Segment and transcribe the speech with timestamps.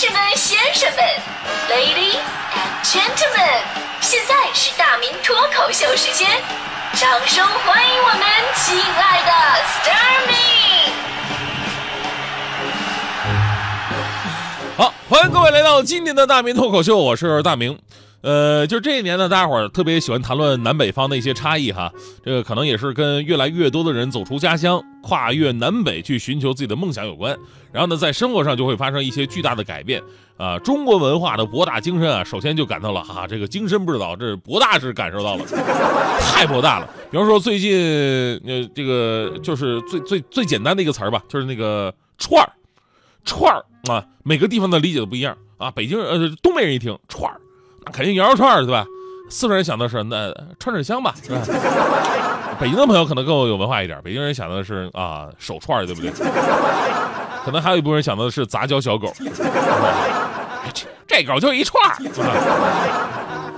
[0.00, 1.04] 士们、先生们
[1.68, 2.16] ，Ladies
[2.54, 3.60] and Gentlemen，
[4.00, 6.26] 现在是大明脱口秀时间，
[6.94, 8.22] 掌声欢迎我们
[8.56, 9.30] 亲爱的
[9.62, 10.34] s t a r m y
[14.78, 17.78] 好，欢迎各位来到今年的大明脱口秀，我是大明。
[18.22, 21.92] 呃，就这一年呢，大家伙儿特别喜欢谈论南北方的一些差异哈。
[22.24, 27.36] 这个可能也是跟越来越多的人走出家乡，跨越南北去寻求自己的梦想有关。
[27.72, 30.02] 然后呢，在生活上就会发生一些巨大的改变
[30.36, 30.58] 啊。
[30.58, 35.44] 中国文化的博大精深啊，首先就感到了哈，这个精深不知道，这是博大是感受到了，
[36.20, 36.88] 太博大了。
[37.10, 42.50] 比方说最近呃，这个就是最最最简单的一个词儿吧，就是那个串儿，
[43.24, 45.70] 串儿啊，每个地方的理解都不一样啊。
[45.70, 47.40] 北京呃，东北人一听串儿。
[47.86, 48.84] 那肯定羊肉串儿对吧？
[49.30, 51.40] 四川人想的是那串串香吧，是吧？
[52.60, 56.10] 北京的朋友可能更有文化一点，北京人想到的是啊手串，对不对？
[57.42, 59.10] 可能还有一部分人想到的是杂交小狗，
[61.06, 61.96] 这狗就一串儿。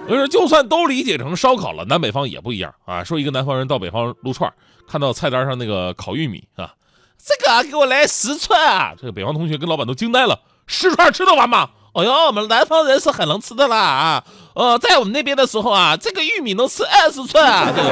[0.09, 3.03] 我说，就算都理解成烧烤了，南北方也不一样啊。
[3.03, 4.53] 说一个南方人到北方撸串，
[4.89, 6.73] 看到菜单上那个烤玉米啊，
[7.19, 8.93] 这个给我来十串啊！
[8.97, 11.71] 这个北方同学跟老板都惊呆了，十串吃得完吗？
[11.93, 14.25] 哦哟，我们南方人是很能吃的啦啊！
[14.55, 17.71] 呃，在我们那边的时候啊，这个玉米能吃二十串啊。
[17.77, 17.91] 这个，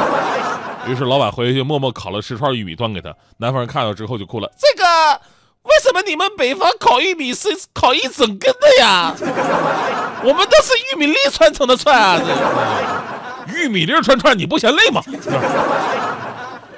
[0.86, 3.14] 于是老板回去默默烤了十串玉米端给他。
[3.38, 5.20] 南方人看到之后就哭了：这个
[5.62, 9.14] 为什么你们北方烤玉米是烤一整根的呀？
[10.24, 12.20] 我们都是玉米粒串成的串啊！
[13.46, 15.02] 这玉米粒串串你不嫌累吗？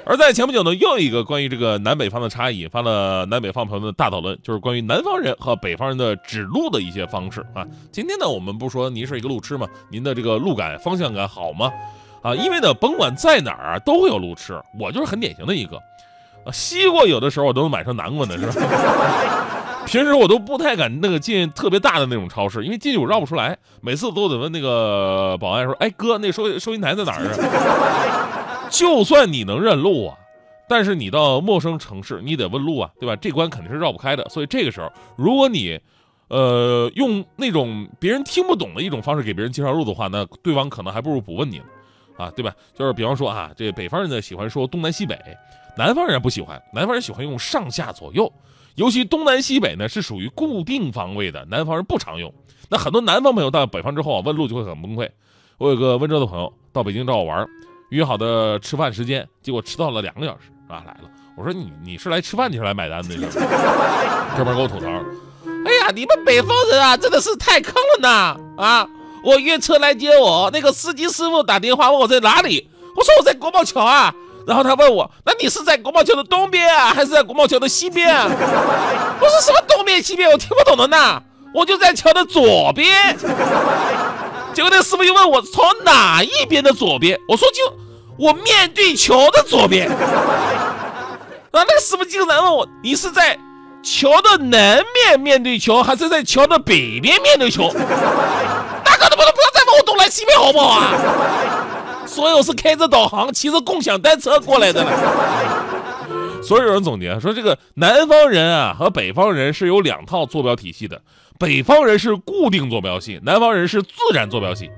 [0.05, 7.65] 而在前不久呢，又一个关于这个南北方的差异，引发了南北方朋友的大讨论，就是关于南方人和北方人的指路的一些方式啊。
[7.89, 9.65] 今天呢，我们不说您是一个路痴吗？
[9.89, 11.71] 您的这个路感、方向感好吗？
[12.23, 15.77] 啊，因为呢，甭管在哪儿啊，都会有路痴，我就是很典型的一个。
[16.45, 19.83] 啊，西瓜有的时候我都能买成南瓜呢，是吧？
[19.85, 30.17] 平时我都不太敢那个进特别大的那种超市，因为进去我绕不出来，每次都得问那个保安说：“哎哥，那收收银台在哪儿啊？” 就算你能认路啊，
[30.69, 33.15] 但是你到陌生城市，你得问路啊，对吧？
[33.17, 34.27] 这关肯定是绕不开的。
[34.29, 35.79] 所以这个时候，如果你，
[36.29, 41.65] 呃，用那种别人听不懂的一种方式给别人介绍路的话，那对方可能还不如不问你呢，
[42.17, 42.53] 啊，对吧？
[42.73, 45.17] 就是比方说啊，这北方人呢喜欢说东南西北，
[45.77, 48.31] 南方人不喜欢，南方人喜欢用上下左右，
[48.75, 52.33] 尤其东南西北呢是属于固定方位的，南方人不常用。
[52.69, 55.09] 那很多南方朋友到北方之后啊，问路就会很崩溃。
[55.57, 57.47] 我有个温州的朋友到北京找我玩。
[57.89, 60.81] 约好的吃饭时间，结果迟到了两个小时啊！
[60.83, 63.15] 来了，我说你你是来吃饭，你是来买单的？
[64.35, 68.09] 哥们给我吐槽，哎呀，你们北方人啊，真的是太坑了呢！
[68.57, 68.89] 啊，
[69.23, 74.13] 我约车来接我，那个司机师傅打电话问我在哪里，我说我在国贸桥啊，
[74.45, 78.29] 然后他问我，那你是在国贸桥的东边啊，还是在国贸桥的西边啊？
[79.19, 81.21] 我说什么东边西边，我听不懂的呢，
[81.53, 83.17] 我就在桥的左边。
[84.53, 87.83] 结果那师傅又问我从哪一边的左边，我说就。
[88.15, 89.99] 我面对桥的左边，然后，
[91.51, 93.35] 那个师傅竟然问我：“你是在
[93.81, 97.71] 桥的南面面对桥，还是在桥的北边面对桥？”
[99.03, 102.05] 大哥，能不能不要再问我东南西北好不好啊？
[102.05, 106.43] 所以我是开着导航，骑着共享单车过来的了。
[106.43, 111.01] 所以有人总结说，这个南方人啊和北方人是有两套坐标体系的，
[111.39, 114.69] 北方人是固定坐标系，南方人是自然坐标系。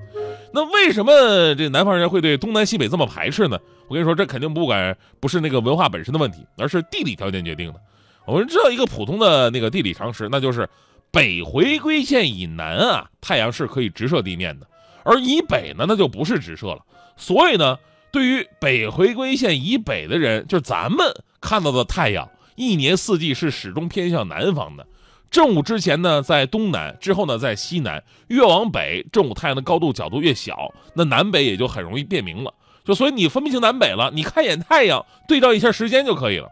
[0.53, 1.11] 那为什么
[1.55, 3.57] 这南方人会对东南西北这么排斥呢？
[3.87, 7.79] 我跟你说，这肯定不管不是那个文化本身的问题，而是地理条件决定的。
[8.25, 10.69] 我们知道一个普通的那个地理常识，那就是
[11.15, 14.67] 北回归线以南啊，太阳是可以直射地面的，
[15.05, 16.79] 而以北呢，那就不是直射了。
[17.15, 17.79] 所以呢，
[18.11, 21.07] 对于北回归线以北的人，就是咱们
[21.39, 24.85] 看到的太阳，一年四季是始终偏向南方的。
[25.31, 28.03] 正午之前呢，在东南；之后呢，在西南。
[28.27, 32.53] 越往北，正午太阳的高度角度越小，那南北也就很容易辨明了。
[32.83, 36.49] 就所以你分不清南北了，你看一眼太阳，对照一下时间就可以了。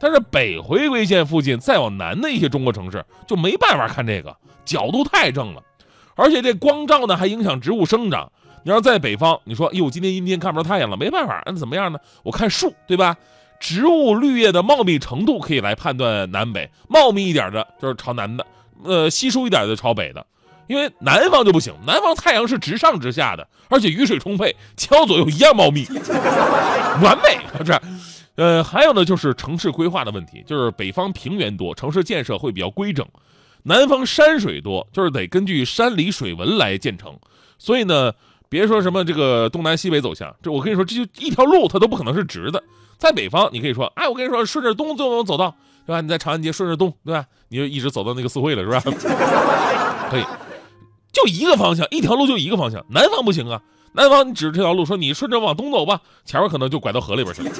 [0.00, 5.62] 但是北回归线附近再往南的一些中国城市就没办法看这个角度太正了，
[6.14, 8.30] 而且这光照呢还影响植物生长。
[8.64, 11.98] 你要在北方，你说哟，今天阴天看不着太阳了，没办法，那怎么样呢？
[12.24, 13.16] 我看树，对吧？
[13.60, 18.44] 植物绿叶的茂密程度可以来判断南北，茂密一点的就是朝南的，
[18.82, 20.26] 呃，稀疏一点的朝北的，
[20.66, 25.86] 因为南方就不行，南方太阳是直上直下的，而且雨水充沛，前后左右一样茂密，
[27.00, 27.80] 完美，是
[28.36, 33.06] 呃，还有呢，就是城市规划的问题，就是北方平原多，城市建设会比较规整，
[33.62, 37.18] 南方山水多，就是得根据山里水文来建成，
[37.58, 38.12] 所以呢，
[38.48, 42.62] 别说什么这个东南西北走向，这我跟你说，这就一条路它都不可能是直的。
[42.98, 45.54] 在北方，你可以说，哎，我跟你说，顺着东就能走到，
[45.86, 46.00] 对吧？
[46.00, 47.26] 你在长安街顺着东，对吧？
[47.48, 48.80] 你就一直走到那个四惠了，是吧？
[50.10, 50.24] 可以，
[51.16, 52.84] 就一个方向，一条路就一个方向。
[52.90, 53.62] 南方不行啊，
[53.94, 57.50] 南方你指着这条路说你顺着往东走吧，前面可能就拐到河里边去了。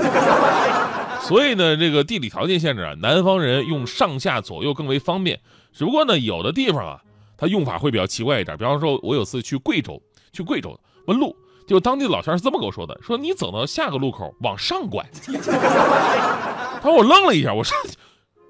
[1.25, 5.41] 所以呢，这个地理条件限制啊，南方人用上下左右更为方便。
[5.73, 7.01] 只不过呢，有的地方啊，
[7.39, 8.55] 它用法会比较奇怪一点。
[8.59, 10.01] 比方说，我有次去贵州，
[10.35, 11.35] 去贵州问路，
[11.67, 15.03] 就当地老乡是这么跟我说的：说你走到下个路口往上拐。
[15.33, 17.75] 他说我愣了一下，我说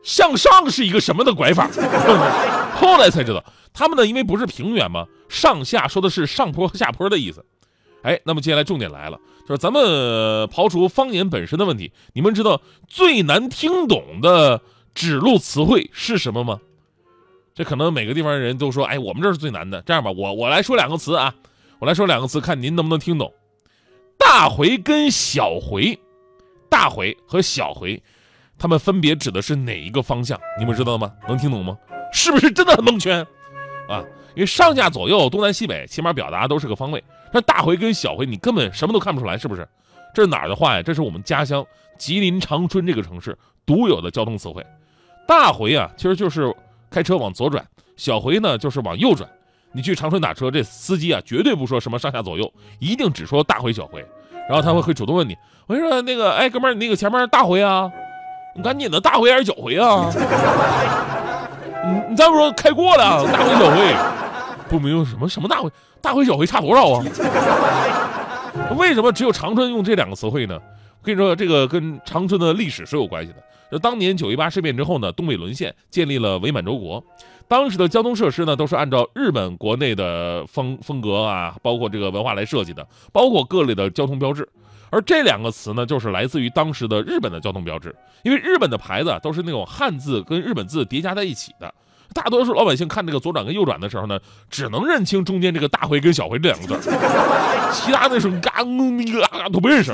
[0.06, 1.68] 向上是一个什么的拐法？
[2.78, 3.44] 后来才知道，
[3.74, 7.44] 他们呢，因为不是平原嘛，上下说的是上坡和下坡的意思。
[8.02, 9.18] 哎，那么接下来重点来了，
[9.48, 9.82] 就是咱们
[10.46, 14.60] 刨除方言本身的问题，你们知道最难听懂的
[14.94, 16.60] 指路词汇是什么吗？
[17.56, 19.82] 这可能每个地方的人都说，哎，我们这是最难的。
[19.82, 21.34] 这样吧，我我来说两个词啊，
[21.80, 23.32] 我来说两个词，看您能不能听懂。
[24.16, 25.98] 大回跟小回，
[26.68, 28.00] 大回和小回，
[28.58, 30.38] 它们分别指的是哪一个方向？
[30.58, 31.12] 你们知道吗？
[31.28, 31.76] 能听懂吗？
[32.12, 33.20] 是不是真的很蒙圈
[33.88, 34.02] 啊？
[34.34, 37.02] 因为上下左右、东南西北，起码表达都是个方位。
[37.32, 39.66] 那大回跟小回，你根本什么都看不出来，是不是？
[40.14, 40.82] 这是哪儿的话呀？
[40.82, 41.64] 这是我们家乡
[41.98, 44.64] 吉林长春这个城市独有的交通词汇。
[45.26, 46.54] 大回啊，其实就是
[46.90, 47.62] 开车往左转；
[47.96, 49.28] 小回呢，就是往右转。
[49.72, 54.02] 你去长春打车，这司机啊，绝对不说什么上下左右，一定只说大回小回。
[54.48, 55.36] 然后他会会主动问你
[55.66, 57.90] ：“我说那个，哎，哥们儿，你那个前面大回啊？
[58.56, 60.10] 你赶紧的，大回还是小回啊？
[61.84, 63.94] 你你再不说开过了，大回小回。”
[64.68, 65.70] 不明白什么什么大回
[66.00, 67.04] 大回小回差多少啊？
[68.76, 70.58] 为什么只有长春用这两个词汇呢？
[71.00, 73.36] 我跟你说，这个跟长春的历史是有关系的。
[73.70, 77.04] 就当年九一八事变之后呢，东北沦陷，建立了伪满洲国，
[77.46, 84.48] 当时的交通设施呢都是按照日本国内的风风格啊，包括这个文化来设计的，包括各类的交通标志。
[84.90, 91.72] 而这两个词呢，就是来自于当时的日本的交通标志，因为日本的牌子都是那种汉字跟日本字叠加在一起的。
[92.14, 94.18] 大多数老百姓看这个左转跟右转的时候呢，
[94.48, 96.90] 只能认清中间这个大回跟小回这两个字，
[97.72, 99.92] 其他的什么嘎那个嘎都不认识。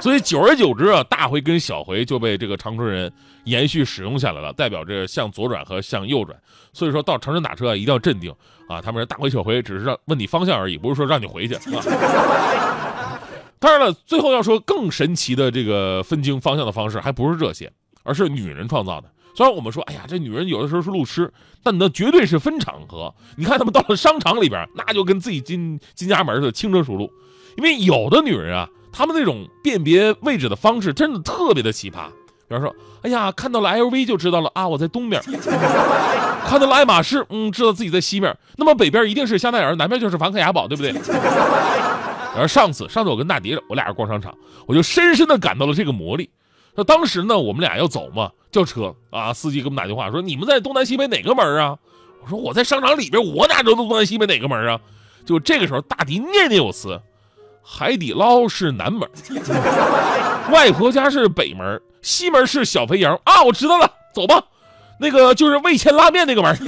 [0.00, 3.12] 所以久而久之啊，大回跟小回就被这个长春人
[3.44, 6.36] 延续使用下来了，代表着向左转和向右转。
[6.72, 8.34] 所以说到长春打车啊，一定要镇定
[8.68, 11.54] 啊，他们是大回小回只是让问你方向而已，不是说让你回去。
[11.54, 11.60] 啊
[13.64, 17.72] 当然了，最后要说更神奇的这个分清方向的方式，还不是这些，
[18.02, 19.08] 而是女人创造的。
[19.34, 21.32] 虽然我们说，哎呀，这女人有的时候是路痴，
[21.62, 23.14] 但那绝对是分场合。
[23.38, 27.10] 你看他们到了商场里边，那就跟自己进进家门似的，轻车熟路。
[27.56, 32.08] 因为有的女人啊，她们那种辨别位置的方式真的特别的奇葩。
[32.46, 32.70] 比方说，
[33.00, 35.22] 哎呀，看到了 LV 就知道了啊，我在东边；
[36.46, 38.36] 看到了爱马仕，嗯，知道自己在西边。
[38.58, 40.92] 那么北边一定是香奈儿，南边就是梵克雅宝，对不对？
[42.34, 44.36] 然后上次，上次我跟大迪，我俩人逛商场，
[44.66, 46.28] 我就深深的感到了这个魔力。
[46.74, 51.78] 那当时呢，我们俩要走嘛，叫车啊，司机给我们打电话说：“你们在东南西北哪个门啊？”
[52.24, 54.80] 我说：“我在商场里边，我哪知道东南西北哪个门啊？”
[55.24, 57.00] 就这个时候，大迪念念有词
[57.62, 59.08] ：“海底捞是南门，
[60.50, 64.42] 外婆家是北门，西门是小肥羊啊！”我知道了，走吧，
[64.98, 66.58] 那个就是味千拉面那个门。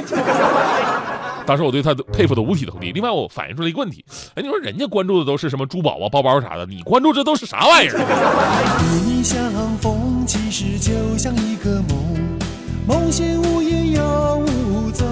[1.46, 2.90] 当时我对他的佩服的五体投地。
[2.90, 4.04] 另外，我反映出了一个问题：
[4.34, 7.94] 哎，你说人家关注的都是什么珠宝啊、包包啥的，你关注这都是啥玩意儿？
[7.94, 9.38] 与你相
[9.78, 11.96] 逢，其实就像一个梦，
[12.88, 15.06] 梦醒无影又无踪，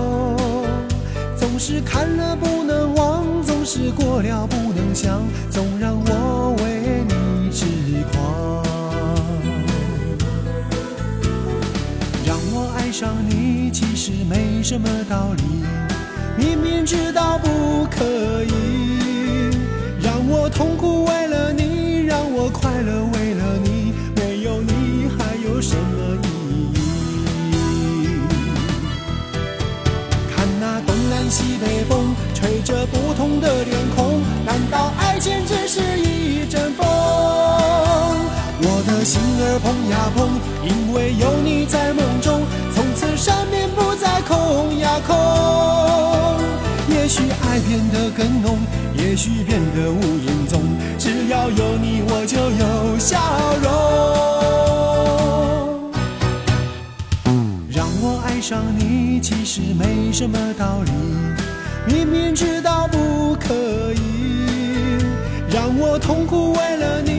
[1.36, 7.64] 总是看了不能忘，总是过了不能想，总让我为你痴
[8.12, 8.64] 狂。
[12.26, 15.43] 让我爱上你，其实没什么道理。
[16.84, 18.04] 知道不可
[18.44, 19.50] 以，
[20.02, 26.28] 让我痛苦为了你，让我快乐为了你，没有你还有什么意
[26.74, 28.20] 义？
[30.36, 36.86] 看那东南西北风，吹着不同的脸孔，难道爱情只是一阵风？
[38.60, 42.42] 我的心儿碰呀碰，因为有你在梦中，
[42.74, 45.93] 从此生命不再空呀空。
[47.66, 48.58] 变得更浓，
[48.96, 50.60] 也许变得无影踪，
[50.98, 53.18] 只要有你，我就有笑
[53.62, 53.68] 容。
[57.70, 60.90] 让我爱上你，其实没什么道理，
[61.92, 63.54] 明明知道不可
[63.94, 63.98] 以，
[65.50, 67.13] 让我痛苦为了你，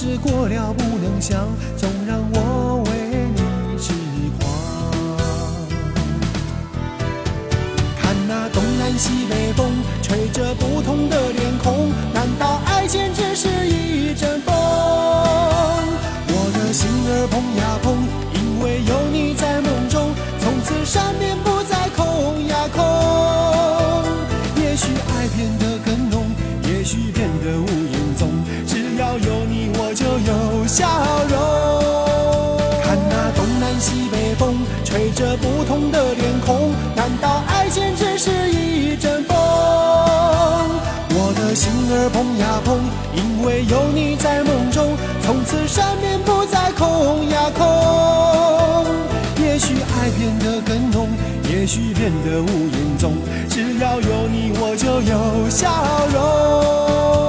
[0.00, 2.90] 事过了不能想，总让我为
[3.34, 3.42] 你
[3.76, 3.92] 痴
[4.38, 4.48] 狂。
[8.00, 10.77] 看那东南西北风，吹着不
[30.28, 30.86] 有笑
[31.28, 31.36] 容。
[32.84, 34.54] 看那东南西北风，
[34.84, 39.36] 吹着不同的脸孔，难道爱情只是一阵风？
[41.10, 42.78] 我的心儿碰呀碰，
[43.14, 47.64] 因为有你在梦中，从此身边不再空呀空。
[49.42, 51.08] 也许爱变得更浓，
[51.44, 53.14] 也许变得无影踪，
[53.48, 55.68] 只要有你我就有笑
[56.12, 57.27] 容。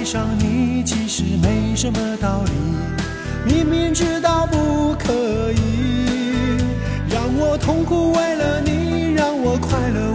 [0.00, 2.52] 爱上你其实没什么道理
[3.44, 6.06] 明明知道不可以
[7.10, 10.09] 让我痛苦为了你让我快乐